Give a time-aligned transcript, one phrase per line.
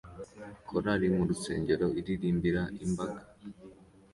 [0.67, 3.21] Korali mu rusengero iririmbira imbaga